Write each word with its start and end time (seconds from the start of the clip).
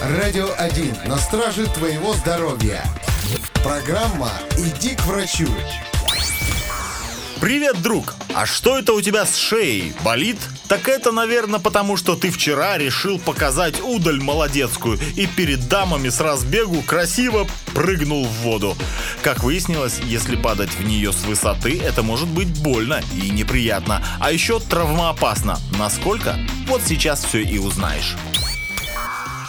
Радио 0.00 0.50
1 0.58 0.94
на 1.06 1.16
страже 1.16 1.66
твоего 1.68 2.12
здоровья. 2.14 2.84
Программа 3.64 4.30
«Иди 4.58 4.94
к 4.94 5.04
врачу». 5.06 5.48
Привет, 7.40 7.80
друг! 7.82 8.14
А 8.34 8.44
что 8.44 8.78
это 8.78 8.92
у 8.92 9.00
тебя 9.00 9.24
с 9.24 9.36
шеей? 9.36 9.94
Болит? 10.04 10.36
Так 10.68 10.88
это, 10.88 11.12
наверное, 11.12 11.60
потому 11.60 11.96
что 11.96 12.14
ты 12.14 12.30
вчера 12.30 12.76
решил 12.76 13.18
показать 13.18 13.80
удаль 13.80 14.20
молодецкую 14.20 14.98
и 15.16 15.26
перед 15.26 15.66
дамами 15.68 16.10
с 16.10 16.20
разбегу 16.20 16.82
красиво 16.82 17.46
прыгнул 17.74 18.26
в 18.26 18.32
воду. 18.42 18.76
Как 19.22 19.42
выяснилось, 19.42 19.98
если 20.04 20.36
падать 20.36 20.70
в 20.70 20.84
нее 20.84 21.12
с 21.12 21.24
высоты, 21.24 21.80
это 21.80 22.02
может 22.02 22.28
быть 22.28 22.48
больно 22.62 23.00
и 23.14 23.30
неприятно, 23.30 24.04
а 24.20 24.30
еще 24.30 24.60
травмоопасно. 24.60 25.58
Насколько? 25.78 26.36
Вот 26.66 26.82
сейчас 26.84 27.24
все 27.24 27.42
и 27.42 27.58
узнаешь. 27.58 28.14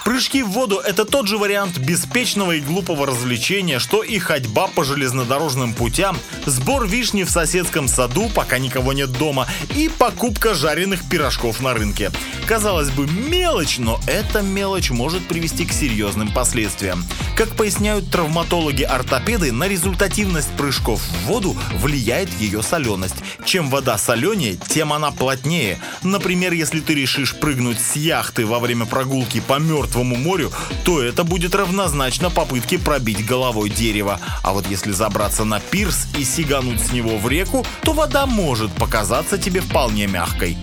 Прыжки 0.07 0.41
в 0.41 0.51
воду– 0.51 0.77
это 0.85 1.03
тот 1.03 1.27
же 1.27 1.37
вариант 1.37 1.79
беспечного 1.79 2.53
и 2.53 2.61
глупого 2.61 3.05
развлечения, 3.05 3.77
что 3.77 4.03
и 4.03 4.19
ходьба 4.19 4.67
по 4.67 4.85
железнодорожным 4.85 5.73
путям, 5.73 6.17
сбор 6.45 6.87
вишни 6.87 7.23
в 7.23 7.29
соседском 7.29 7.89
саду, 7.89 8.31
пока 8.33 8.57
никого 8.57 8.93
нет 8.93 9.11
дома, 9.11 9.47
и 9.75 9.89
покупка 9.89 10.53
жареных 10.53 11.01
пирожков 11.09 11.59
на 11.59 11.73
рынке. 11.73 12.09
Казалось 12.45 12.89
бы, 12.89 13.05
мелочь, 13.05 13.79
но 13.79 13.99
эта 14.07 14.41
мелочь 14.41 14.91
может 14.91 15.27
привести 15.27 15.65
к 15.65 15.73
серьезным 15.73 16.31
последствиям. 16.31 17.03
Как 17.35 17.49
поясняют 17.49 18.09
травматологи-ортопеды, 18.09 19.51
на 19.51 19.67
результативность 19.67 20.51
прыжков 20.55 21.01
в 21.01 21.25
воду 21.25 21.57
влияет 21.73 22.29
ее 22.39 22.63
соленость. 22.63 23.17
Чем 23.43 23.69
вода 23.69 23.97
соленее, 23.97 24.55
тем 24.55 24.93
она 24.93 25.11
плотнее. 25.11 25.79
Например, 26.01 26.53
если 26.53 26.79
ты 26.79 26.93
решишь 26.93 27.35
прыгнуть 27.35 27.81
с 27.81 27.97
яхты 27.97 28.45
во 28.45 28.59
время 28.59 28.85
прогулки 28.85 29.41
по 29.41 29.59
мертвому 29.59 29.96
морю, 30.03 30.51
то 30.83 31.01
это 31.01 31.23
будет 31.23 31.55
равнозначно 31.55 32.29
попытке 32.29 32.79
пробить 32.79 33.25
головой 33.25 33.69
дерево. 33.69 34.19
А 34.43 34.53
вот 34.53 34.67
если 34.67 34.91
забраться 34.91 35.43
на 35.43 35.59
пирс 35.59 36.07
и 36.17 36.23
сигануть 36.23 36.81
с 36.81 36.91
него 36.91 37.17
в 37.17 37.27
реку, 37.27 37.65
то 37.81 37.93
вода 37.93 38.25
может 38.25 38.71
показаться 38.73 39.37
тебе 39.37 39.61
вполне 39.61 40.07
мягкой. 40.07 40.57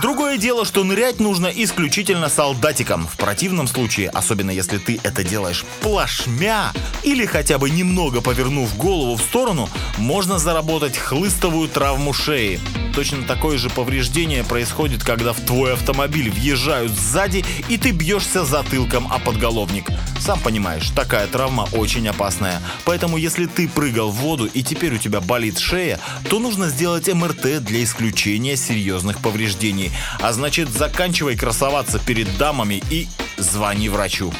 Другое 0.00 0.38
дело, 0.38 0.64
что 0.64 0.84
нырять 0.84 1.18
нужно 1.18 1.48
исключительно 1.48 2.28
солдатиком. 2.28 3.08
В 3.08 3.16
противном 3.16 3.66
случае, 3.66 4.10
особенно 4.10 4.52
если 4.52 4.78
ты 4.78 5.00
это 5.02 5.24
делаешь 5.24 5.64
плашмя 5.80 6.72
или 7.02 7.26
хотя 7.26 7.58
бы 7.58 7.68
немного 7.68 8.20
повернув 8.20 8.76
голову 8.76 9.16
в 9.16 9.22
сторону, 9.22 9.68
можно 9.96 10.38
заработать 10.38 10.96
хлыстовую 10.96 11.68
травму 11.68 12.12
шеи. 12.12 12.60
Точно 12.94 13.22
такое 13.22 13.58
же 13.58 13.70
повреждение 13.70 14.44
происходит, 14.44 15.04
когда 15.04 15.32
в 15.32 15.40
твой 15.40 15.74
автомобиль 15.74 16.30
въезжают 16.30 16.92
сзади 16.92 17.44
и 17.68 17.76
ты 17.76 17.92
бьешься 17.92 18.44
затылком 18.44 19.10
о 19.12 19.18
подголовник. 19.18 19.90
Сам 20.20 20.40
понимаешь, 20.40 20.90
такая 20.90 21.26
травма 21.26 21.68
очень 21.72 22.08
опасная. 22.08 22.60
Поэтому 22.84 23.16
если 23.16 23.46
ты 23.46 23.68
прыгал 23.68 24.10
в 24.10 24.16
воду 24.16 24.46
и 24.46 24.62
теперь 24.62 24.94
у 24.94 24.98
тебя 24.98 25.20
болит 25.20 25.58
шея, 25.58 26.00
то 26.28 26.38
нужно 26.38 26.68
сделать 26.68 27.08
МРТ 27.08 27.62
для 27.64 27.82
исключения 27.82 28.56
серьезных 28.56 29.20
повреждений. 29.20 29.92
А 30.20 30.32
значит, 30.32 30.68
заканчивай 30.68 31.36
красоваться 31.36 31.98
перед 31.98 32.36
дамами 32.36 32.82
и 32.90 33.06
звони 33.38 33.88
врачу. 33.88 34.32